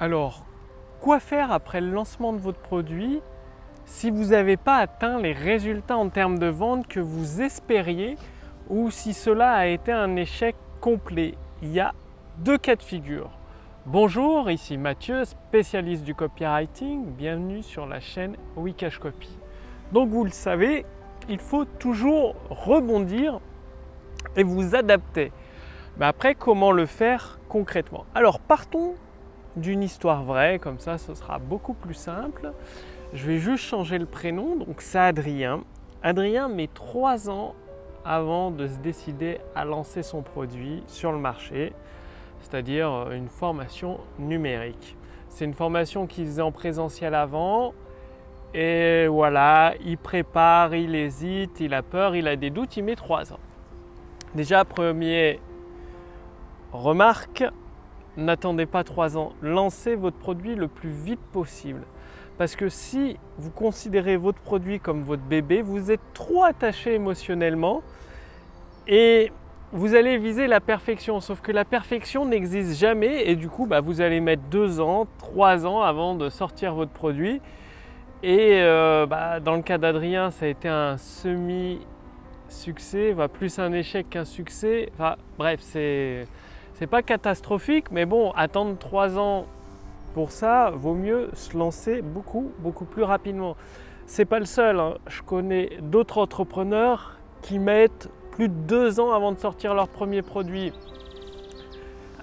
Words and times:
Alors, 0.00 0.44
quoi 1.00 1.18
faire 1.18 1.50
après 1.50 1.80
le 1.80 1.90
lancement 1.90 2.32
de 2.32 2.38
votre 2.38 2.60
produit 2.60 3.20
si 3.84 4.10
vous 4.10 4.26
n'avez 4.26 4.56
pas 4.56 4.76
atteint 4.76 5.18
les 5.18 5.32
résultats 5.32 5.96
en 5.96 6.08
termes 6.08 6.38
de 6.38 6.46
vente 6.46 6.86
que 6.86 7.00
vous 7.00 7.42
espériez 7.42 8.16
ou 8.68 8.92
si 8.92 9.12
cela 9.12 9.54
a 9.54 9.66
été 9.66 9.90
un 9.90 10.14
échec 10.14 10.54
complet? 10.80 11.34
Il 11.62 11.72
y 11.72 11.80
a 11.80 11.94
deux 12.38 12.58
cas 12.58 12.76
de 12.76 12.82
figure. 12.82 13.30
Bonjour, 13.86 14.48
ici 14.52 14.76
Mathieu, 14.76 15.24
spécialiste 15.24 16.04
du 16.04 16.14
copywriting. 16.14 17.06
Bienvenue 17.06 17.64
sur 17.64 17.84
la 17.84 17.98
chaîne 17.98 18.36
Wikash 18.54 18.98
Copy. 18.98 19.36
Donc 19.90 20.10
vous 20.10 20.22
le 20.22 20.30
savez, 20.30 20.86
il 21.28 21.40
faut 21.40 21.64
toujours 21.64 22.36
rebondir 22.50 23.40
et 24.36 24.44
vous 24.44 24.76
adapter. 24.76 25.32
Mais 25.96 26.06
après, 26.06 26.36
comment 26.36 26.70
le 26.70 26.86
faire 26.86 27.40
concrètement? 27.48 28.04
Alors 28.14 28.38
partons 28.38 28.94
d'une 29.58 29.82
histoire 29.82 30.24
vraie, 30.24 30.58
comme 30.58 30.78
ça 30.78 30.98
ce 30.98 31.14
sera 31.14 31.38
beaucoup 31.38 31.74
plus 31.74 31.94
simple. 31.94 32.52
Je 33.12 33.26
vais 33.26 33.38
juste 33.38 33.64
changer 33.64 33.98
le 33.98 34.06
prénom, 34.06 34.56
donc 34.56 34.80
c'est 34.80 34.98
Adrien. 34.98 35.62
Adrien 36.02 36.48
met 36.48 36.68
trois 36.72 37.30
ans 37.30 37.54
avant 38.04 38.50
de 38.50 38.66
se 38.66 38.78
décider 38.78 39.40
à 39.54 39.64
lancer 39.64 40.02
son 40.02 40.22
produit 40.22 40.82
sur 40.86 41.12
le 41.12 41.18
marché, 41.18 41.72
c'est-à-dire 42.40 42.92
euh, 42.92 43.12
une 43.12 43.28
formation 43.28 43.98
numérique. 44.18 44.96
C'est 45.28 45.44
une 45.44 45.54
formation 45.54 46.06
qu'il 46.06 46.26
faisait 46.26 46.42
en 46.42 46.52
présentiel 46.52 47.14
avant, 47.14 47.72
et 48.54 49.06
voilà, 49.08 49.74
il 49.84 49.98
prépare, 49.98 50.74
il 50.74 50.94
hésite, 50.94 51.60
il 51.60 51.74
a 51.74 51.82
peur, 51.82 52.16
il 52.16 52.26
a 52.28 52.36
des 52.36 52.50
doutes, 52.50 52.76
il 52.76 52.84
met 52.84 52.96
trois 52.96 53.32
ans. 53.32 53.40
Déjà, 54.34 54.64
premier 54.64 55.40
remarque, 56.72 57.44
n'attendez 58.18 58.66
pas 58.66 58.84
trois 58.84 59.16
ans. 59.16 59.32
Lancez 59.40 59.94
votre 59.94 60.18
produit 60.18 60.54
le 60.54 60.68
plus 60.68 60.90
vite 60.90 61.20
possible. 61.32 61.80
Parce 62.36 62.56
que 62.56 62.68
si 62.68 63.16
vous 63.38 63.50
considérez 63.50 64.16
votre 64.16 64.40
produit 64.40 64.78
comme 64.78 65.02
votre 65.02 65.22
bébé, 65.22 65.62
vous 65.62 65.90
êtes 65.90 66.02
trop 66.12 66.44
attaché 66.44 66.94
émotionnellement 66.94 67.82
et 68.86 69.32
vous 69.72 69.94
allez 69.94 70.18
viser 70.18 70.46
la 70.46 70.60
perfection. 70.60 71.20
Sauf 71.20 71.40
que 71.40 71.52
la 71.52 71.64
perfection 71.64 72.26
n'existe 72.26 72.78
jamais 72.78 73.28
et 73.28 73.34
du 73.34 73.48
coup, 73.48 73.66
bah, 73.66 73.80
vous 73.80 74.00
allez 74.00 74.20
mettre 74.20 74.42
deux 74.50 74.80
ans, 74.80 75.08
trois 75.18 75.66
ans 75.66 75.82
avant 75.82 76.14
de 76.14 76.28
sortir 76.28 76.74
votre 76.74 76.92
produit. 76.92 77.40
Et 78.22 78.60
euh, 78.60 79.06
bah, 79.06 79.40
dans 79.40 79.56
le 79.56 79.62
cas 79.62 79.78
d'Adrien, 79.78 80.30
ça 80.30 80.46
a 80.46 80.48
été 80.48 80.68
un 80.68 80.96
semi-succès, 80.96 83.16
plus 83.32 83.58
un 83.58 83.72
échec 83.72 84.08
qu'un 84.10 84.24
succès. 84.24 84.92
Bref, 85.38 85.58
c'est 85.60 86.28
c'est 86.78 86.86
pas 86.86 87.02
catastrophique, 87.02 87.90
mais 87.90 88.06
bon, 88.06 88.30
attendre 88.36 88.78
trois 88.78 89.18
ans 89.18 89.46
pour 90.14 90.30
ça, 90.30 90.70
vaut 90.70 90.94
mieux 90.94 91.28
se 91.32 91.56
lancer 91.56 92.02
beaucoup, 92.02 92.52
beaucoup 92.60 92.84
plus 92.84 93.02
rapidement. 93.02 93.56
C'est 94.06 94.24
pas 94.24 94.38
le 94.38 94.44
seul. 94.44 94.78
Hein. 94.78 94.94
Je 95.08 95.22
connais 95.22 95.70
d'autres 95.82 96.18
entrepreneurs 96.18 97.16
qui 97.42 97.58
mettent 97.58 98.08
plus 98.30 98.48
de 98.48 98.54
deux 98.54 99.00
ans 99.00 99.12
avant 99.12 99.32
de 99.32 99.38
sortir 99.38 99.74
leur 99.74 99.88
premier 99.88 100.22
produit. 100.22 100.72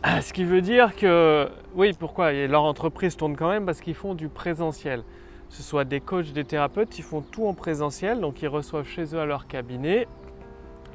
Ah, 0.04 0.22
ce 0.22 0.32
qui 0.32 0.46
veut 0.46 0.62
dire 0.62 0.96
que, 0.96 1.50
oui, 1.76 1.92
pourquoi? 1.92 2.32
Leur 2.32 2.64
entreprise 2.64 3.18
tourne 3.18 3.36
quand 3.36 3.50
même 3.50 3.66
parce 3.66 3.82
qu'ils 3.82 3.94
font 3.94 4.14
du 4.14 4.30
présentiel. 4.30 5.04
Ce 5.50 5.64
soit 5.64 5.84
des 5.84 6.00
coachs, 6.00 6.32
des 6.32 6.46
thérapeutes, 6.46 6.98
ils 6.98 7.04
font 7.04 7.22
tout 7.22 7.46
en 7.46 7.54
présentiel, 7.54 8.22
donc 8.22 8.42
ils 8.42 8.48
reçoivent 8.48 8.88
chez 8.88 9.16
eux 9.16 9.20
à 9.20 9.26
leur 9.26 9.48
cabinet 9.48 10.08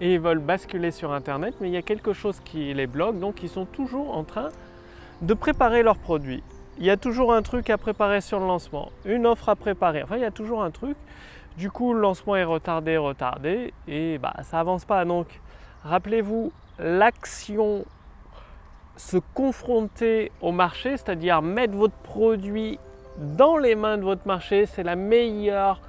et 0.01 0.15
ils 0.15 0.20
veulent 0.20 0.39
basculer 0.39 0.91
sur 0.91 1.12
Internet, 1.12 1.55
mais 1.61 1.69
il 1.69 1.75
y 1.75 1.77
a 1.77 1.83
quelque 1.83 2.12
chose 2.12 2.41
qui 2.45 2.73
les 2.73 2.87
bloque, 2.87 3.19
donc 3.19 3.43
ils 3.43 3.48
sont 3.48 3.67
toujours 3.67 4.17
en 4.17 4.25
train 4.25 4.48
de 5.23 5.34
préparer 5.34 5.83
leurs 5.83 5.98
produits. 5.98 6.43
Il 6.79 6.87
y 6.87 6.91
a 6.91 6.97
toujours 6.97 7.34
un 7.34 7.43
truc 7.43 7.69
à 7.69 7.77
préparer 7.77 8.21
sur 8.21 8.41
le 8.41 8.47
lancement, 8.47 8.91
une 9.05 9.27
offre 9.27 9.48
à 9.48 9.56
préparer, 9.56 10.03
enfin 10.03 10.17
il 10.17 10.23
y 10.23 10.27
a 10.27 10.31
toujours 10.31 10.62
un 10.62 10.71
truc. 10.71 10.97
Du 11.59 11.71
coup, 11.71 11.93
le 11.93 12.01
lancement 12.01 12.37
est 12.37 12.45
retardé, 12.45 12.97
retardé, 12.97 13.75
et 13.87 14.19
bah, 14.19 14.34
ça 14.45 14.60
avance 14.60 14.84
pas. 14.84 15.05
Donc, 15.05 15.27
rappelez-vous, 15.83 16.53
l'action 16.78 17.84
se 18.97 19.19
confronter 19.34 20.31
au 20.41 20.53
marché, 20.53 20.97
c'est-à-dire 20.97 21.43
mettre 21.43 21.75
votre 21.75 21.97
produit 21.97 22.78
dans 23.19 23.56
les 23.56 23.75
mains 23.75 23.99
de 23.99 24.03
votre 24.03 24.27
marché, 24.27 24.66
c'est 24.66 24.83
la 24.83 24.97
meilleure 24.97 25.81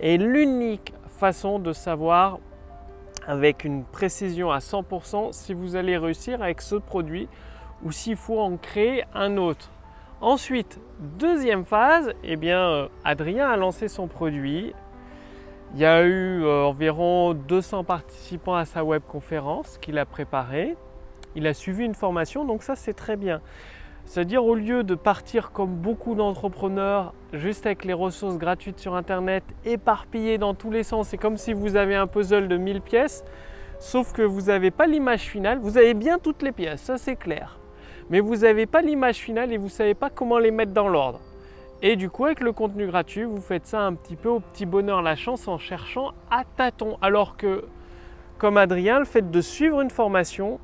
et 0.00 0.18
l'unique 0.18 0.94
façon 1.08 1.58
de 1.58 1.72
savoir 1.72 2.38
avec 3.26 3.64
une 3.64 3.84
précision 3.84 4.50
à 4.50 4.58
100% 4.58 5.32
si 5.32 5.54
vous 5.54 5.76
allez 5.76 5.96
réussir 5.96 6.42
avec 6.42 6.60
ce 6.60 6.76
produit 6.76 7.28
ou 7.82 7.92
s'il 7.92 8.16
faut 8.16 8.40
en 8.40 8.56
créer 8.56 9.04
un 9.14 9.36
autre. 9.36 9.70
Ensuite, 10.20 10.78
deuxième 10.98 11.64
phase, 11.64 12.12
eh 12.22 12.36
bien, 12.36 12.60
euh, 12.60 12.88
Adrien 13.04 13.48
a 13.48 13.56
lancé 13.56 13.88
son 13.88 14.06
produit. 14.06 14.74
Il 15.74 15.80
y 15.80 15.86
a 15.86 16.02
eu 16.02 16.42
euh, 16.42 16.64
environ 16.64 17.32
200 17.32 17.84
participants 17.84 18.54
à 18.54 18.66
sa 18.66 18.84
web 18.84 19.02
conférence 19.06 19.78
qu'il 19.78 19.96
a 19.98 20.04
préparée. 20.04 20.76
Il 21.36 21.46
a 21.46 21.54
suivi 21.54 21.84
une 21.84 21.94
formation, 21.94 22.44
donc 22.44 22.62
ça 22.62 22.76
c'est 22.76 22.92
très 22.92 23.16
bien. 23.16 23.40
C'est-à-dire 24.04 24.44
au 24.44 24.54
lieu 24.54 24.82
de 24.82 24.94
partir 24.94 25.52
comme 25.52 25.74
beaucoup 25.74 26.14
d'entrepreneurs 26.14 27.14
juste 27.32 27.66
avec 27.66 27.84
les 27.84 27.92
ressources 27.92 28.38
gratuites 28.38 28.78
sur 28.78 28.94
Internet, 28.94 29.44
éparpillées 29.64 30.38
dans 30.38 30.54
tous 30.54 30.70
les 30.70 30.82
sens, 30.82 31.08
c'est 31.08 31.18
comme 31.18 31.36
si 31.36 31.52
vous 31.52 31.76
avez 31.76 31.94
un 31.94 32.06
puzzle 32.06 32.48
de 32.48 32.56
1000 32.56 32.80
pièces, 32.80 33.24
sauf 33.78 34.12
que 34.12 34.22
vous 34.22 34.42
n'avez 34.42 34.70
pas 34.70 34.86
l'image 34.86 35.22
finale, 35.22 35.58
vous 35.58 35.78
avez 35.78 35.94
bien 35.94 36.18
toutes 36.18 36.42
les 36.42 36.52
pièces, 36.52 36.82
ça 36.82 36.98
c'est 36.98 37.16
clair. 37.16 37.58
Mais 38.10 38.20
vous 38.20 38.38
n'avez 38.38 38.66
pas 38.66 38.82
l'image 38.82 39.18
finale 39.18 39.52
et 39.52 39.56
vous 39.56 39.66
ne 39.66 39.70
savez 39.70 39.94
pas 39.94 40.10
comment 40.10 40.38
les 40.38 40.50
mettre 40.50 40.72
dans 40.72 40.88
l'ordre. 40.88 41.20
Et 41.82 41.96
du 41.96 42.10
coup, 42.10 42.26
avec 42.26 42.40
le 42.40 42.52
contenu 42.52 42.86
gratuit, 42.86 43.24
vous 43.24 43.40
faites 43.40 43.66
ça 43.66 43.80
un 43.82 43.94
petit 43.94 44.16
peu 44.16 44.28
au 44.28 44.40
petit 44.40 44.66
bonheur 44.66 45.00
la 45.00 45.16
chance 45.16 45.48
en 45.48 45.56
cherchant 45.56 46.12
à 46.30 46.44
tâtons. 46.44 46.98
Alors 47.00 47.38
que, 47.38 47.64
comme 48.36 48.58
Adrien, 48.58 48.98
le 48.98 49.06
fait 49.06 49.30
de 49.30 49.40
suivre 49.40 49.80
une 49.80 49.88
formation, 49.88 50.60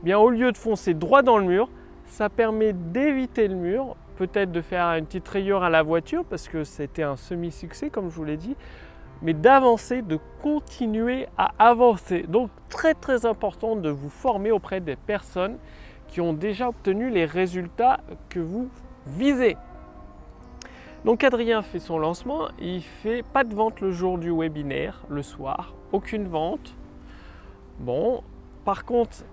eh 0.00 0.04
bien 0.04 0.18
au 0.18 0.30
lieu 0.30 0.52
de 0.52 0.56
foncer 0.56 0.94
droit 0.94 1.20
dans 1.20 1.36
le 1.36 1.44
mur, 1.44 1.68
ça 2.06 2.28
permet 2.28 2.72
d'éviter 2.72 3.48
le 3.48 3.54
mur, 3.54 3.96
peut-être 4.16 4.52
de 4.52 4.60
faire 4.60 4.86
une 4.88 5.06
petite 5.06 5.28
rayure 5.28 5.62
à 5.62 5.70
la 5.70 5.82
voiture 5.82 6.24
parce 6.24 6.48
que 6.48 6.64
c'était 6.64 7.02
un 7.02 7.16
semi-succès 7.16 7.90
comme 7.90 8.10
je 8.10 8.16
vous 8.16 8.24
l'ai 8.24 8.36
dit, 8.36 8.56
mais 9.22 9.34
d'avancer, 9.34 10.02
de 10.02 10.18
continuer 10.42 11.26
à 11.38 11.52
avancer. 11.58 12.24
Donc 12.28 12.50
très 12.68 12.94
très 12.94 13.26
important 13.26 13.76
de 13.76 13.90
vous 13.90 14.10
former 14.10 14.50
auprès 14.50 14.80
des 14.80 14.96
personnes 14.96 15.56
qui 16.08 16.20
ont 16.20 16.32
déjà 16.32 16.68
obtenu 16.68 17.10
les 17.10 17.24
résultats 17.24 18.00
que 18.28 18.40
vous 18.40 18.68
visez. 19.06 19.56
Donc 21.04 21.22
Adrien 21.22 21.60
fait 21.60 21.80
son 21.80 21.98
lancement, 21.98 22.48
il 22.58 22.82
fait 22.82 23.22
pas 23.22 23.44
de 23.44 23.54
vente 23.54 23.80
le 23.80 23.90
jour 23.90 24.16
du 24.16 24.30
webinaire, 24.30 25.02
le 25.10 25.22
soir, 25.22 25.74
aucune 25.92 26.26
vente. 26.28 26.74
Bon, 27.78 28.22
par 28.64 28.84
contre, 28.84 29.24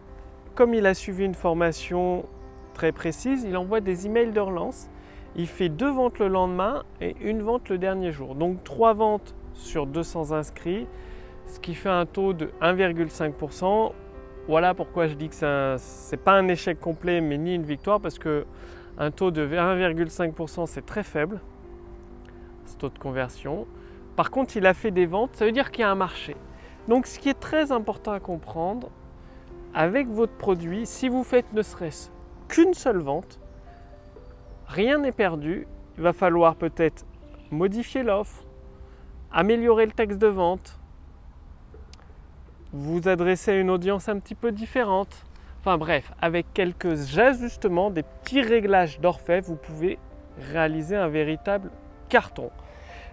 comme 0.55 0.73
il 0.73 0.85
a 0.85 0.93
suivi 0.93 1.23
une 1.23 1.35
formation 1.35 2.25
très 2.73 2.91
précise, 2.91 3.43
il 3.43 3.55
envoie 3.57 3.81
des 3.81 4.05
emails 4.05 4.31
de 4.31 4.39
relance. 4.39 4.89
Il 5.35 5.47
fait 5.47 5.69
deux 5.69 5.89
ventes 5.89 6.19
le 6.19 6.27
lendemain 6.27 6.83
et 6.99 7.15
une 7.21 7.41
vente 7.41 7.69
le 7.69 7.77
dernier 7.77 8.11
jour. 8.11 8.35
Donc 8.35 8.63
trois 8.63 8.93
ventes 8.93 9.33
sur 9.53 9.85
200 9.85 10.31
inscrits, 10.33 10.87
ce 11.47 11.59
qui 11.59 11.73
fait 11.73 11.89
un 11.89 12.05
taux 12.05 12.33
de 12.33 12.51
1,5%. 12.61 13.91
Voilà 14.47 14.73
pourquoi 14.73 15.07
je 15.07 15.13
dis 15.13 15.29
que 15.29 15.35
ce 15.35 16.11
n'est 16.11 16.21
pas 16.21 16.33
un 16.33 16.47
échec 16.47 16.79
complet, 16.79 17.21
mais 17.21 17.37
ni 17.37 17.55
une 17.55 17.63
victoire, 17.63 18.01
parce 18.01 18.19
que 18.19 18.45
un 18.97 19.11
taux 19.11 19.31
de 19.31 19.47
1,5% 19.47 20.65
c'est 20.65 20.85
très 20.85 21.03
faible, 21.03 21.39
ce 22.65 22.75
taux 22.75 22.89
de 22.89 22.99
conversion. 22.99 23.67
Par 24.15 24.31
contre, 24.31 24.57
il 24.57 24.65
a 24.65 24.73
fait 24.73 24.91
des 24.91 25.05
ventes, 25.05 25.35
ça 25.35 25.45
veut 25.45 25.53
dire 25.53 25.71
qu'il 25.71 25.81
y 25.81 25.85
a 25.85 25.89
un 25.89 25.95
marché. 25.95 26.35
Donc 26.89 27.07
ce 27.07 27.17
qui 27.19 27.29
est 27.29 27.39
très 27.39 27.71
important 27.71 28.11
à 28.11 28.19
comprendre, 28.19 28.89
avec 29.73 30.09
votre 30.09 30.33
produit, 30.33 30.85
si 30.85 31.07
vous 31.07 31.23
faites 31.23 31.53
ne 31.53 31.61
serait-ce 31.61 32.10
qu'une 32.51 32.73
seule 32.73 32.99
vente, 32.99 33.39
rien 34.67 34.99
n'est 34.99 35.13
perdu. 35.13 35.67
Il 35.97 36.03
va 36.03 36.13
falloir 36.13 36.55
peut-être 36.55 37.05
modifier 37.49 38.03
l'offre, 38.03 38.43
améliorer 39.31 39.85
le 39.85 39.93
texte 39.93 40.19
de 40.19 40.27
vente, 40.27 40.77
vous 42.73 43.07
adresser 43.07 43.51
à 43.51 43.55
une 43.55 43.69
audience 43.69 44.09
un 44.09 44.19
petit 44.19 44.35
peu 44.35 44.51
différente. 44.51 45.25
Enfin 45.61 45.77
bref, 45.77 46.11
avec 46.21 46.53
quelques 46.53 47.17
ajustements, 47.17 47.89
des 47.89 48.03
petits 48.03 48.41
réglages 48.41 48.99
d'orfèvre, 48.99 49.47
vous 49.47 49.55
pouvez 49.55 49.97
réaliser 50.51 50.97
un 50.97 51.07
véritable 51.07 51.71
carton. 52.09 52.51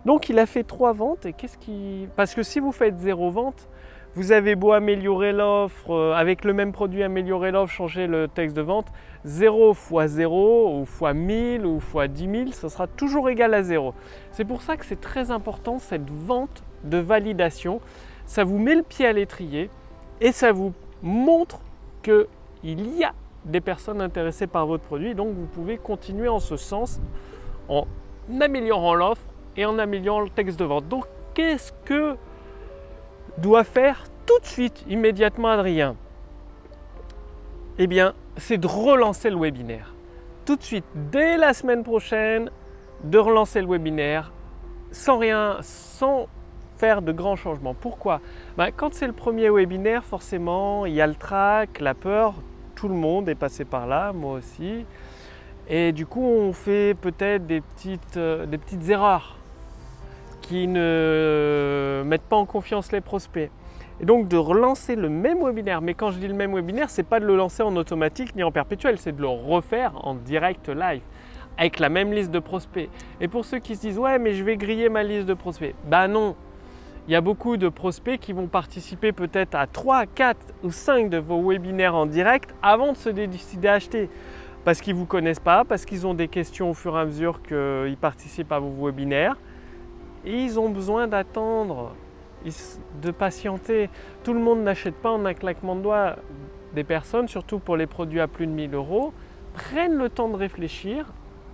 Donc 0.05 0.29
il 0.29 0.38
a 0.38 0.46
fait 0.46 0.64
trois 0.64 0.93
ventes 0.93 1.26
et 1.26 1.32
qu'est-ce 1.32 1.58
qui... 1.58 2.08
Parce 2.17 2.34
que 2.34 2.43
si 2.43 2.58
vous 2.58 2.73
faites 2.73 2.99
zéro 2.99 3.31
vente, 3.31 3.69
vous 4.14 4.32
avez 4.32 4.56
beau 4.56 4.72
améliorer 4.72 5.32
l'offre, 5.32 5.90
euh, 5.90 6.12
avec 6.14 6.44
le 6.44 6.52
même 6.52 6.72
produit 6.72 7.02
améliorer 7.02 7.50
l'offre, 7.50 7.72
changer 7.72 8.06
le 8.06 8.28
texte 8.28 8.56
de 8.56 8.62
vente, 8.62 8.87
0 9.25 9.75
fois 9.75 10.08
0 10.08 10.81
ou 10.81 10.84
fois 10.84 11.14
1000 11.14 11.66
ou 11.66 11.81
fois 11.81 12.08
10 12.08 12.31
000, 12.31 12.52
ce 12.52 12.69
sera 12.69 12.87
toujours 12.87 13.28
égal 13.28 13.55
à 13.55 13.62
0. 13.62 13.94
C'est 14.32 14.44
pour 14.44 14.62
ça 14.62 14.76
que 14.76 14.84
c'est 14.84 15.00
très 15.00 15.31
important 15.31 15.78
cette 15.78 16.10
vente 16.10 16.62
de 16.84 16.99
validation. 16.99 17.81
Ça 18.26 18.44
vous 18.44 18.58
met 18.58 18.75
le 18.75 18.82
pied 18.82 19.06
à 19.06 19.12
l'étrier 19.12 19.70
et 20.20 20.32
ça 20.32 20.52
vous 20.52 20.72
montre 21.02 21.60
qu'il 22.02 22.26
y 22.99 23.05
a 23.05 23.12
des 23.44 23.60
personnes 23.60 24.00
intéressées 24.00 24.46
par 24.46 24.66
votre 24.66 24.84
produit. 24.84 25.14
Donc 25.14 25.34
vous 25.34 25.46
pouvez 25.46 25.78
continuer 25.78 26.28
en 26.28 26.38
ce 26.38 26.56
sens 26.56 27.00
en 27.69 27.87
améliorant 28.40 28.94
l'offre 28.94 29.22
et 29.56 29.64
en 29.64 29.78
améliorant 29.78 30.20
le 30.20 30.31
texte 30.31 30.58
de 30.58 30.64
vente. 30.64 30.88
Donc 30.88 31.05
qu'est-ce 31.34 31.72
que 31.84 32.16
doit 33.38 33.64
faire 33.64 34.05
tout 34.26 34.38
de 34.40 34.46
suite, 34.46 34.85
immédiatement 34.88 35.49
Adrien 35.49 35.96
Eh 37.79 37.87
bien, 37.87 38.14
c'est 38.37 38.58
de 38.58 38.67
relancer 38.67 39.31
le 39.31 39.38
webinaire. 39.38 39.94
Tout 40.44 40.56
de 40.56 40.62
suite, 40.62 40.85
dès 40.94 41.37
la 41.37 41.55
semaine 41.55 41.82
prochaine, 41.82 42.50
de 43.05 43.19
relancer 43.19 43.61
le 43.61 43.69
webinaire 43.69 44.32
sans 44.90 45.19
rien, 45.19 45.58
sans 45.61 46.26
faire 46.76 47.02
de 47.02 47.12
grands 47.12 47.37
changements. 47.37 47.75
Pourquoi? 47.75 48.20
Ben, 48.56 48.70
Quand 48.75 48.94
c'est 48.94 49.06
le 49.06 49.12
premier 49.12 49.50
webinaire, 49.50 50.05
forcément, 50.05 50.87
il 50.87 50.94
y 50.94 51.00
a 51.00 51.06
le 51.06 51.14
trac, 51.14 51.81
la 51.81 51.94
peur, 51.94 52.34
tout 52.75 52.88
le 52.88 52.94
monde 52.94 53.29
est 53.29 53.34
passé 53.34 53.64
par 53.64 53.87
là, 53.87 54.12
moi 54.12 54.34
aussi. 54.34 54.84
Et 55.69 55.93
du 55.93 56.06
coup, 56.06 56.25
on 56.25 56.52
fait 56.52 56.94
peut-être 56.94 57.46
des 57.46 57.61
petites, 57.61 58.17
euh, 58.17 58.46
des 58.46 58.58
petites 58.58 58.88
erreurs 58.88 59.38
qui 60.49 60.67
ne 60.67 62.03
mettent 62.06 62.23
pas 62.23 62.37
en 62.37 62.47
confiance 62.47 62.91
les 62.91 63.03
prospects. 63.03 63.50
Et 64.00 64.06
donc 64.06 64.29
de 64.29 64.39
relancer 64.39 64.97
le 64.97 65.11
même 65.11 65.45
webinaire, 65.45 65.83
mais 65.83 65.93
quand 65.93 66.11
je 66.11 66.19
dis 66.19 66.27
le 66.27 66.33
même 66.33 66.55
webinaire, 66.55 66.89
c'est 66.89 67.03
pas 67.03 67.21
de 67.21 67.27
le 67.27 67.37
lancer 67.37 67.62
en 67.62 67.77
automatique 67.77 68.35
ni 68.35 68.43
en 68.43 68.50
perpétuel, 68.50 68.97
c'est 68.99 69.15
de 69.15 69.21
le 69.21 69.29
refaire 69.29 69.93
en 70.06 70.15
direct 70.15 70.71
live 70.71 71.03
avec 71.59 71.81
la 71.81 71.91
même 71.91 72.12
liste 72.12 72.31
de 72.31 72.39
prospects. 72.39 72.89
Et 73.21 73.29
pour 73.29 73.45
ceux 73.45 73.59
qui 73.59 73.77
se 73.77 73.83
disent 73.83 73.99
ouais 73.99 74.19
mais 74.19 74.33
je 74.33 74.43
vais 74.43 74.56
griller 74.56 74.89
ma 74.89 75.03
liste 75.03 75.27
de 75.27 75.35
prospects, 75.35 75.75
bah 75.85 76.09
non. 76.09 76.35
Il 77.09 77.12
y 77.12 77.17
a 77.17 77.21
beaucoup 77.21 77.59
de 77.59 77.69
prospects 77.69 78.19
qui 78.19 78.33
vont 78.33 78.47
participer 78.47 79.12
peut-être 79.12 79.55
à 79.55 79.67
3, 79.67 80.06
4 80.06 80.39
ou 80.62 80.71
5 80.71 81.11
de 81.11 81.19
vos 81.19 81.43
webinaires 81.47 81.94
en 81.94 82.06
direct 82.06 82.55
avant 82.62 82.93
de 82.93 82.97
se 82.97 83.11
décider 83.11 83.69
à 83.69 83.75
acheter. 83.75 84.09
Parce 84.65 84.81
qu'ils 84.81 84.94
ne 84.94 84.99
vous 84.99 85.06
connaissent 85.06 85.41
pas, 85.41 85.65
parce 85.65 85.85
qu'ils 85.85 86.06
ont 86.06 86.12
des 86.12 86.29
questions 86.29 86.71
au 86.71 86.75
fur 86.75 86.97
et 86.97 87.01
à 87.01 87.05
mesure 87.06 87.41
qu'ils 87.43 87.97
participent 87.99 88.53
à 88.53 88.59
vos 88.59 88.87
webinaires. 88.87 89.37
Ils 90.29 90.61
ont 90.61 90.69
besoin 90.69 91.09
d'attendre 91.09 91.95
de 93.03 93.11
patienter. 93.11 93.89
Tout 94.25 94.35
le 94.35 94.41
monde 94.41 94.61
n'achète 94.61 94.95
pas 94.95 95.11
en 95.11 95.25
un 95.25 95.33
claquement 95.33 95.75
de 95.75 95.81
doigts. 95.81 96.17
Des 96.75 96.85
personnes, 96.85 97.29
surtout 97.29 97.59
pour 97.59 97.79
les 97.79 97.87
produits 97.87 98.21
à 98.21 98.29
plus 98.29 98.47
de 98.47 98.53
1000 98.53 98.75
euros, 98.75 99.15
prennent 99.55 99.97
le 99.97 100.11
temps 100.11 100.29
de 100.29 100.37
réfléchir 100.37 101.07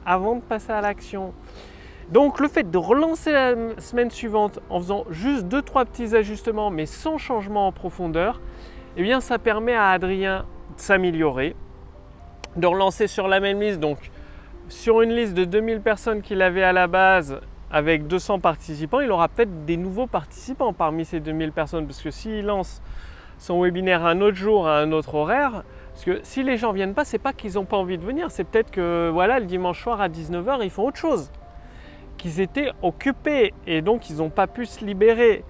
avant 0.04 0.34
de 0.34 0.40
passer 0.40 0.72
à 0.72 0.80
l'action. 0.80 1.32
Donc 2.10 2.40
le 2.40 2.48
fait 2.48 2.68
de 2.68 2.76
relancer 2.76 3.30
la 3.30 3.54
semaine 3.78 4.10
suivante 4.10 4.58
en 4.68 4.80
faisant 4.80 5.04
juste 5.10 5.46
2-3 5.46 5.86
petits 5.86 6.16
ajustements 6.16 6.70
mais 6.70 6.84
sans 6.84 7.16
changement 7.16 7.68
en 7.68 7.72
profondeur, 7.72 8.40
eh 8.96 9.02
bien 9.02 9.20
ça 9.20 9.38
permet 9.38 9.74
à 9.74 9.90
Adrien 9.90 10.46
de 10.76 10.80
s'améliorer, 10.80 11.54
de 12.56 12.66
relancer 12.66 13.06
sur 13.06 13.28
la 13.28 13.38
même 13.38 13.60
liste. 13.60 13.78
Donc 13.78 13.98
sur 14.68 15.00
une 15.00 15.12
liste 15.12 15.34
de 15.34 15.44
2000 15.44 15.80
personnes 15.80 16.22
qu'il 16.22 16.42
avait 16.42 16.64
à 16.64 16.72
la 16.72 16.88
base, 16.88 17.40
avec 17.70 18.06
200 18.06 18.40
participants, 18.40 19.00
il 19.00 19.10
aura 19.10 19.28
peut-être 19.28 19.64
des 19.64 19.76
nouveaux 19.76 20.06
participants 20.06 20.72
parmi 20.72 21.04
ces 21.04 21.20
2000 21.20 21.52
personnes. 21.52 21.86
Parce 21.86 22.02
que 22.02 22.10
s'il 22.10 22.44
lance 22.44 22.82
son 23.38 23.60
webinaire 23.60 24.04
un 24.06 24.20
autre 24.20 24.36
jour, 24.36 24.68
à 24.68 24.78
un 24.78 24.92
autre 24.92 25.14
horaire, 25.14 25.64
parce 25.92 26.04
que 26.04 26.20
si 26.22 26.42
les 26.42 26.56
gens 26.56 26.70
ne 26.70 26.76
viennent 26.76 26.94
pas, 26.94 27.04
c'est 27.04 27.18
pas 27.18 27.32
qu'ils 27.32 27.54
n'ont 27.54 27.64
pas 27.64 27.76
envie 27.76 27.98
de 27.98 28.04
venir, 28.04 28.30
c'est 28.30 28.44
peut-être 28.44 28.70
que 28.70 29.10
voilà, 29.12 29.38
le 29.38 29.46
dimanche 29.46 29.82
soir 29.82 30.00
à 30.00 30.08
19h, 30.08 30.60
ils 30.62 30.70
font 30.70 30.86
autre 30.86 30.98
chose. 30.98 31.30
Qu'ils 32.16 32.40
étaient 32.40 32.70
occupés 32.82 33.54
et 33.66 33.82
donc 33.82 34.08
ils 34.10 34.16
n'ont 34.16 34.30
pas 34.30 34.46
pu 34.46 34.66
se 34.66 34.84
libérer. 34.84 35.44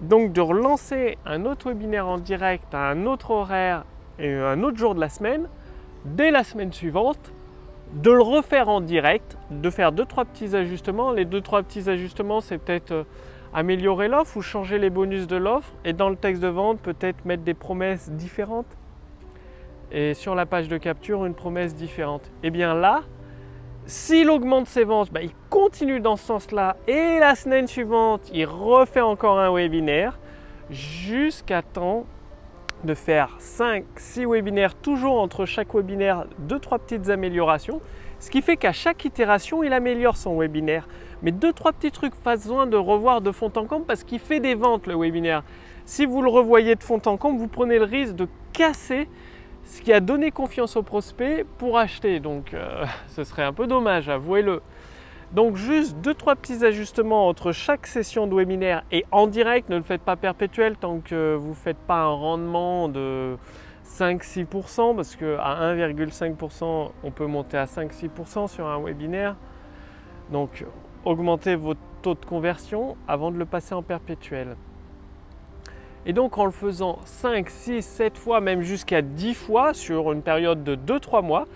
Donc 0.00 0.32
de 0.32 0.40
relancer 0.40 1.18
un 1.26 1.44
autre 1.44 1.68
webinaire 1.68 2.06
en 2.06 2.18
direct 2.18 2.74
à 2.74 2.88
un 2.88 3.06
autre 3.06 3.30
horaire 3.30 3.84
et 4.18 4.32
un 4.32 4.62
autre 4.62 4.76
jour 4.76 4.94
de 4.94 5.00
la 5.00 5.08
semaine, 5.08 5.48
dès 6.04 6.30
la 6.30 6.44
semaine 6.44 6.72
suivante, 6.72 7.32
de 7.92 8.10
le 8.10 8.22
refaire 8.22 8.68
en 8.68 8.80
direct, 8.80 9.36
de 9.50 9.70
faire 9.70 9.92
deux 9.92 10.04
trois 10.04 10.24
petits 10.24 10.54
ajustements. 10.54 11.12
Les 11.12 11.24
deux 11.24 11.40
trois 11.40 11.62
petits 11.62 11.88
ajustements, 11.88 12.40
c'est 12.40 12.58
peut-être 12.58 12.92
euh, 12.92 13.04
améliorer 13.54 14.08
l'offre 14.08 14.36
ou 14.36 14.42
changer 14.42 14.78
les 14.78 14.90
bonus 14.90 15.26
de 15.26 15.36
l'offre 15.36 15.72
et 15.84 15.92
dans 15.92 16.08
le 16.08 16.16
texte 16.16 16.42
de 16.42 16.48
vente, 16.48 16.80
peut-être 16.80 17.24
mettre 17.24 17.42
des 17.42 17.54
promesses 17.54 18.10
différentes 18.10 18.76
et 19.90 20.12
sur 20.12 20.34
la 20.34 20.44
page 20.44 20.68
de 20.68 20.76
capture 20.76 21.24
une 21.24 21.34
promesse 21.34 21.74
différente. 21.74 22.26
Et 22.42 22.48
eh 22.48 22.50
bien 22.50 22.74
là, 22.74 23.02
s'il 23.86 24.28
augmente 24.28 24.66
ses 24.66 24.84
ventes, 24.84 25.10
bah, 25.10 25.22
il 25.22 25.32
continue 25.48 26.00
dans 26.00 26.16
ce 26.16 26.26
sens-là 26.26 26.76
et 26.86 27.18
la 27.18 27.34
semaine 27.34 27.66
suivante, 27.66 28.28
il 28.34 28.44
refait 28.44 29.00
encore 29.00 29.38
un 29.38 29.50
webinaire 29.50 30.18
jusqu'à 30.68 31.62
temps 31.62 32.04
de 32.84 32.94
faire 32.94 33.34
5, 33.38 33.84
6 33.96 34.26
webinaires, 34.26 34.74
toujours 34.74 35.20
entre 35.20 35.46
chaque 35.46 35.74
webinaire, 35.74 36.26
2-3 36.48 36.78
petites 36.78 37.08
améliorations. 37.08 37.80
Ce 38.20 38.30
qui 38.30 38.42
fait 38.42 38.56
qu'à 38.56 38.72
chaque 38.72 39.04
itération, 39.04 39.62
il 39.62 39.72
améliore 39.72 40.16
son 40.16 40.38
webinaire. 40.38 40.88
Mais 41.22 41.30
2-3 41.30 41.72
petits 41.72 41.90
trucs, 41.90 42.14
pas 42.14 42.36
besoin 42.36 42.66
de 42.66 42.76
revoir 42.76 43.20
de 43.20 43.32
fond 43.32 43.52
en 43.56 43.64
comble 43.64 43.86
parce 43.86 44.04
qu'il 44.04 44.18
fait 44.18 44.40
des 44.40 44.54
ventes 44.54 44.86
le 44.86 44.96
webinaire. 44.96 45.42
Si 45.84 46.04
vous 46.06 46.22
le 46.22 46.30
revoyez 46.30 46.74
de 46.74 46.82
fond 46.82 47.00
en 47.06 47.16
comble, 47.16 47.38
vous 47.38 47.48
prenez 47.48 47.78
le 47.78 47.84
risque 47.84 48.14
de 48.14 48.28
casser 48.52 49.08
ce 49.64 49.82
qui 49.82 49.92
a 49.92 50.00
donné 50.00 50.30
confiance 50.30 50.76
au 50.76 50.82
prospect 50.82 51.44
pour 51.58 51.78
acheter. 51.78 52.20
Donc 52.20 52.54
euh, 52.54 52.84
ce 53.08 53.24
serait 53.24 53.44
un 53.44 53.52
peu 53.52 53.66
dommage, 53.66 54.08
avouez-le. 54.08 54.62
Donc 55.32 55.56
juste 55.56 55.94
2-3 55.98 56.36
petits 56.36 56.64
ajustements 56.64 57.28
entre 57.28 57.52
chaque 57.52 57.86
session 57.86 58.26
de 58.26 58.34
webinaire 58.34 58.82
et 58.90 59.04
en 59.12 59.26
direct, 59.26 59.68
ne 59.68 59.76
le 59.76 59.82
faites 59.82 60.00
pas 60.00 60.16
perpétuel 60.16 60.76
tant 60.78 61.00
que 61.00 61.34
vous 61.34 61.50
ne 61.50 61.54
faites 61.54 61.76
pas 61.76 62.04
un 62.04 62.12
rendement 62.12 62.88
de 62.88 63.36
5-6% 63.84 64.96
parce 64.96 65.16
qu'à 65.16 65.26
1,5% 65.26 66.90
on 67.04 67.10
peut 67.10 67.26
monter 67.26 67.58
à 67.58 67.66
5-6% 67.66 68.48
sur 68.48 68.66
un 68.66 68.82
webinaire. 68.82 69.36
Donc 70.32 70.64
augmentez 71.04 71.56
votre 71.56 71.80
taux 72.00 72.14
de 72.14 72.24
conversion 72.24 72.96
avant 73.06 73.30
de 73.30 73.36
le 73.36 73.44
passer 73.44 73.74
en 73.74 73.82
perpétuel. 73.82 74.56
Et 76.06 76.14
donc 76.14 76.38
en 76.38 76.46
le 76.46 76.52
faisant 76.52 77.00
5, 77.04 77.50
6, 77.50 77.82
7 77.82 78.16
fois, 78.16 78.40
même 78.40 78.62
jusqu'à 78.62 79.02
10 79.02 79.34
fois 79.34 79.74
sur 79.74 80.10
une 80.10 80.22
période 80.22 80.64
de 80.64 80.74
2-3 80.74 81.22
mois, 81.22 81.46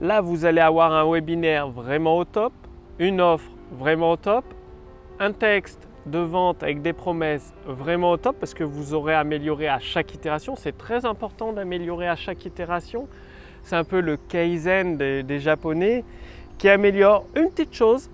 là 0.00 0.20
vous 0.20 0.44
allez 0.44 0.60
avoir 0.60 0.92
un 0.92 1.10
webinaire 1.10 1.68
vraiment 1.68 2.18
au 2.18 2.24
top 2.24 2.52
une 2.98 3.20
offre 3.20 3.50
vraiment 3.72 4.12
au 4.12 4.16
top, 4.16 4.44
un 5.18 5.32
texte 5.32 5.88
de 6.06 6.18
vente 6.18 6.62
avec 6.62 6.82
des 6.82 6.92
promesses 6.92 7.52
vraiment 7.66 8.12
au 8.12 8.16
top 8.16 8.36
parce 8.38 8.54
que 8.54 8.64
vous 8.64 8.94
aurez 8.94 9.14
amélioré 9.14 9.68
à 9.68 9.78
chaque 9.78 10.14
itération. 10.14 10.54
C'est 10.56 10.76
très 10.76 11.04
important 11.04 11.52
d'améliorer 11.52 12.08
à 12.08 12.16
chaque 12.16 12.44
itération. 12.44 13.08
C'est 13.62 13.76
un 13.76 13.84
peu 13.84 14.00
le 14.00 14.16
kaizen 14.16 14.96
des, 14.96 15.40
japonais 15.40 16.04
qui 16.58 16.68
améliore 16.68 17.24
une 17.34 17.50
petite 17.50 17.74
chose 17.74 18.08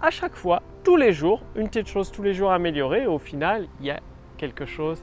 à 0.00 0.10
chaque 0.10 0.36
fois, 0.36 0.62
tous 0.84 0.96
les 0.96 1.12
jours, 1.12 1.42
une 1.56 1.68
petite 1.68 1.88
chose 1.88 2.12
tous 2.12 2.22
les 2.22 2.34
jours 2.34 2.52
améliorée. 2.52 3.06
au 3.06 3.18
final, 3.18 3.66
il 3.80 3.86
y 3.86 3.90
a 3.90 4.00
quelque 4.36 4.66
chose. 4.66 5.02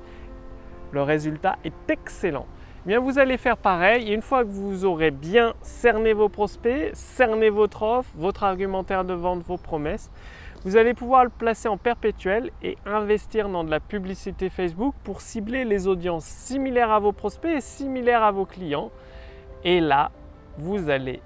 Le 0.91 1.01
résultat 1.01 1.57
est 1.65 1.73
excellent 1.89 2.45
vous 2.85 3.19
allez 3.19 3.37
faire 3.37 3.57
pareil. 3.57 4.09
Et 4.09 4.13
une 4.13 4.21
fois 4.21 4.43
que 4.43 4.49
vous 4.49 4.85
aurez 4.85 5.11
bien 5.11 5.53
cerné 5.61 6.13
vos 6.13 6.29
prospects, 6.29 6.91
cerné 6.93 7.49
votre 7.49 7.83
offre, 7.83 8.11
votre 8.15 8.43
argumentaire 8.43 9.03
de 9.03 9.13
vente, 9.13 9.41
vos 9.43 9.57
promesses, 9.57 10.11
vous 10.63 10.77
allez 10.77 10.93
pouvoir 10.93 11.23
le 11.23 11.29
placer 11.29 11.67
en 11.67 11.77
perpétuel 11.77 12.51
et 12.63 12.77
investir 12.85 13.49
dans 13.49 13.63
de 13.63 13.71
la 13.71 13.79
publicité 13.79 14.49
Facebook 14.49 14.95
pour 15.03 15.21
cibler 15.21 15.63
les 15.63 15.87
audiences 15.87 16.25
similaires 16.25 16.91
à 16.91 16.99
vos 16.99 17.11
prospects 17.11 17.57
et 17.57 17.61
similaires 17.61 18.23
à 18.23 18.31
vos 18.31 18.45
clients. 18.45 18.91
Et 19.63 19.79
là, 19.79 20.11
vous 20.57 20.89
allez 20.89 21.21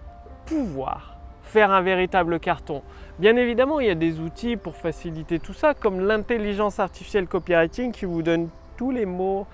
pouvoir 0.45 1.17
faire 1.43 1.71
un 1.71 1.81
véritable 1.81 2.39
carton. 2.39 2.83
Bien 3.17 3.35
évidemment, 3.35 3.79
il 3.79 3.87
y 3.87 3.91
a 3.91 3.95
des 3.95 4.19
outils 4.19 4.55
pour 4.55 4.75
faciliter 4.75 5.39
tout 5.39 5.53
ça, 5.53 5.73
comme 5.73 5.99
l'intelligence 5.99 6.79
artificielle 6.79 7.27
copywriting 7.27 7.91
qui 7.91 8.05
vous 8.05 8.21
donne 8.21 8.49
tous 8.77 8.91
les 8.91 9.05
mots, 9.05 9.45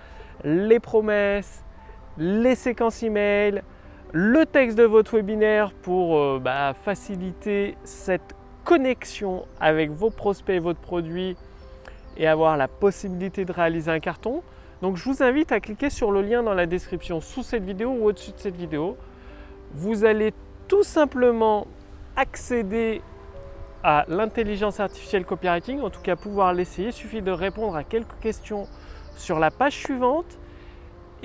les 0.43 0.79
promesses, 0.79 1.64
les 2.17 2.55
séquences 2.55 3.03
email, 3.03 3.62
le 4.12 4.45
texte 4.45 4.77
de 4.77 4.84
votre 4.84 5.15
webinaire 5.15 5.72
pour 5.72 6.17
euh, 6.17 6.39
bah, 6.41 6.74
faciliter 6.74 7.75
cette 7.84 8.36
connexion 8.63 9.45
avec 9.60 9.91
vos 9.91 10.10
prospects 10.10 10.55
et 10.55 10.60
votre 10.60 10.79
produit 10.79 11.36
et 12.17 12.27
avoir 12.27 12.57
la 12.57 12.67
possibilité 12.67 13.45
de 13.45 13.51
réaliser 13.51 13.91
un 13.91 14.00
carton. 14.00 14.41
Donc 14.81 14.98
je 14.98 15.03
vous 15.03 15.22
invite 15.22 15.51
à 15.51 15.60
cliquer 15.60 15.89
sur 15.89 16.12
le 16.12 16.22
lien 16.22 16.43
dans 16.43 16.53
la 16.53 16.65
description 16.65 17.22
sous 17.22 17.43
cette 17.43 17.63
vidéo 17.63 17.89
ou 17.91 18.05
au-dessus 18.05 18.31
de 18.31 18.39
cette 18.39 18.55
vidéo. 18.55 18.98
Vous 19.74 20.05
allez 20.05 20.34
tout 20.67 20.84
simplement 20.84 21.67
accéder 22.15 23.01
à 23.84 24.05
l'intelligence 24.07 24.79
artificielle 24.79 25.25
copywriting, 25.25 25.81
en 25.81 25.89
tout 25.89 26.01
cas 26.01 26.15
pouvoir 26.15 26.53
l'essayer. 26.53 26.88
Il 26.88 26.93
suffit 26.93 27.22
de 27.22 27.31
répondre 27.31 27.75
à 27.75 27.84
quelques 27.84 28.19
questions 28.19 28.67
sur 29.15 29.39
la 29.39 29.51
page 29.51 29.77
suivante 29.77 30.38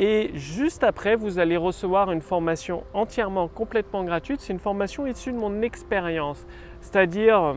et 0.02 0.30
juste 0.33 0.83
après, 0.83 1.14
vous 1.14 1.38
allez 1.38 1.59
recevoir 1.59 2.11
une 2.11 2.23
formation 2.23 2.85
entièrement, 2.95 3.49
complètement 3.49 4.02
gratuite. 4.02 4.40
C'est 4.40 4.54
une 4.54 4.59
formation 4.59 5.07
issue 5.07 5.30
de 5.30 5.37
mon 5.37 5.61
expérience, 5.61 6.47
c'est-à-dire 6.80 7.38
euh, 7.38 7.54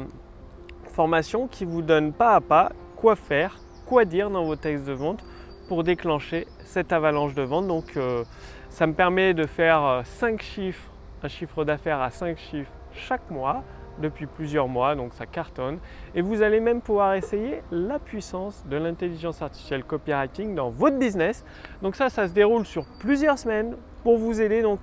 formation 0.89 1.47
qui 1.47 1.63
vous 1.63 1.81
donne 1.81 2.11
pas 2.11 2.35
à 2.35 2.41
pas 2.41 2.73
quoi 2.97 3.15
faire, 3.15 3.59
quoi 3.85 4.03
dire 4.03 4.29
dans 4.29 4.43
vos 4.43 4.57
textes 4.57 4.85
de 4.85 4.91
vente 4.91 5.23
pour 5.69 5.85
déclencher 5.85 6.45
cette 6.65 6.91
avalanche 6.91 7.33
de 7.33 7.43
vente. 7.43 7.65
Donc, 7.65 7.95
euh, 7.95 8.25
Ça 8.67 8.87
me 8.87 8.93
permet 8.93 9.33
de 9.33 9.45
faire 9.45 10.01
5 10.03 10.41
chiffres, 10.41 10.91
un 11.21 11.29
chiffre 11.29 11.63
d'affaires 11.63 12.01
à 12.01 12.09
5 12.09 12.37
chiffres 12.37 12.73
chaque 12.91 13.31
mois 13.31 13.63
depuis 13.99 14.25
plusieurs 14.25 14.67
mois, 14.67 14.95
donc 14.95 15.13
ça 15.13 15.25
cartonne. 15.25 15.79
Et 16.15 16.21
vous 16.21 16.41
allez 16.41 16.59
même 16.59 16.81
pouvoir 16.81 17.13
essayer 17.15 17.61
la 17.71 17.99
puissance 17.99 18.63
de 18.69 18.77
l'intelligence 18.77 19.41
artificielle 19.41 19.83
copywriting 19.83 20.55
dans 20.55 20.69
votre 20.69 20.97
business. 20.97 21.45
Donc 21.81 21.95
ça, 21.95 22.09
ça 22.09 22.27
se 22.27 22.33
déroule 22.33 22.65
sur 22.65 22.85
plusieurs 22.99 23.37
semaines 23.37 23.75
pour 24.03 24.17
vous 24.17 24.41
aider. 24.41 24.61
Donc 24.61 24.81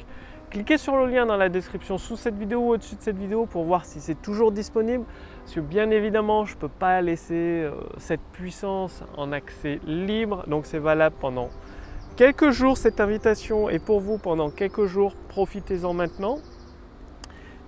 cliquez 0.50 0.78
sur 0.78 0.96
le 0.96 1.06
lien 1.06 1.26
dans 1.26 1.36
la 1.36 1.48
description 1.48 1.98
sous 1.98 2.16
cette 2.16 2.36
vidéo 2.36 2.60
ou 2.60 2.68
au-dessus 2.74 2.96
de 2.96 3.02
cette 3.02 3.18
vidéo 3.18 3.46
pour 3.46 3.64
voir 3.64 3.84
si 3.84 4.00
c'est 4.00 4.20
toujours 4.20 4.52
disponible. 4.52 5.04
Parce 5.40 5.54
que 5.54 5.60
bien 5.60 5.90
évidemment, 5.90 6.44
je 6.44 6.54
ne 6.54 6.60
peux 6.60 6.68
pas 6.68 7.00
laisser 7.02 7.64
euh, 7.64 7.72
cette 7.98 8.22
puissance 8.32 9.02
en 9.16 9.32
accès 9.32 9.80
libre. 9.86 10.44
Donc 10.46 10.66
c'est 10.66 10.78
valable 10.78 11.16
pendant 11.20 11.48
quelques 12.16 12.50
jours 12.50 12.76
cette 12.76 13.00
invitation 13.00 13.70
et 13.70 13.78
pour 13.78 14.00
vous 14.00 14.18
pendant 14.18 14.50
quelques 14.50 14.84
jours, 14.84 15.14
profitez-en 15.28 15.94
maintenant. 15.94 16.38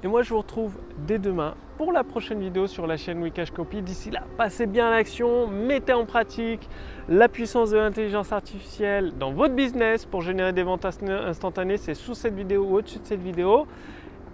Et 0.04 0.08
moi, 0.08 0.22
je 0.22 0.30
vous 0.30 0.38
retrouve 0.38 0.74
dès 1.06 1.18
demain 1.18 1.54
pour 1.76 1.92
la 1.92 2.02
prochaine 2.02 2.40
vidéo 2.40 2.66
sur 2.66 2.88
la 2.88 2.96
chaîne 2.96 3.22
Wikash 3.22 3.52
Copy. 3.52 3.82
D'ici 3.82 4.10
là, 4.10 4.24
passez 4.36 4.66
bien 4.66 4.88
à 4.88 4.90
l'action, 4.90 5.46
mettez 5.46 5.92
en 5.92 6.06
pratique 6.06 6.68
la 7.08 7.28
puissance 7.28 7.70
de 7.70 7.76
l'intelligence 7.76 8.32
artificielle 8.32 9.12
dans 9.16 9.32
votre 9.32 9.54
business 9.54 10.04
pour 10.04 10.22
générer 10.22 10.52
des 10.52 10.64
ventes 10.64 10.84
instantanées. 10.84 11.76
C'est 11.76 11.94
sous 11.94 12.14
cette 12.14 12.34
vidéo 12.34 12.64
ou 12.64 12.76
au-dessus 12.78 12.98
de 12.98 13.06
cette 13.06 13.22
vidéo. 13.22 13.66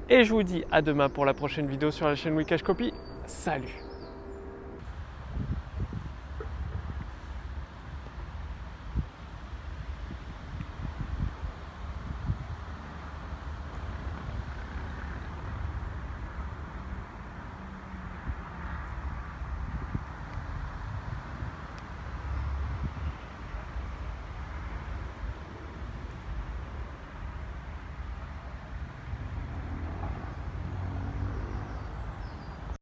Et 0.09 0.25
je 0.25 0.33
vous 0.33 0.43
dis 0.43 0.65
à 0.73 0.81
demain 0.81 1.11
pour 1.11 1.27
la 1.27 1.35
prochaine 1.35 1.67
vidéo 1.67 1.91
sur 1.91 2.07
la 2.07 2.15
chaîne 2.15 2.35
Wikash 2.35 2.63
Copy. 2.63 2.95
Salut 3.27 3.88